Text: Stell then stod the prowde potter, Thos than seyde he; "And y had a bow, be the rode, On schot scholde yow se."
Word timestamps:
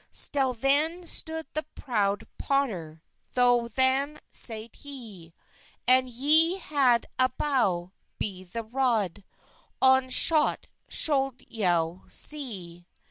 Stell 0.09 0.55
then 0.55 1.03
stod 1.05 1.45
the 1.53 1.63
prowde 1.75 2.27
potter, 2.39 3.03
Thos 3.35 3.73
than 3.73 4.19
seyde 4.33 4.75
he; 4.77 5.31
"And 5.87 6.07
y 6.09 6.57
had 6.57 7.05
a 7.19 7.29
bow, 7.29 7.91
be 8.17 8.43
the 8.43 8.63
rode, 8.63 9.23
On 9.79 10.09
schot 10.09 10.65
scholde 10.89 11.45
yow 11.47 12.05
se." 12.07 12.87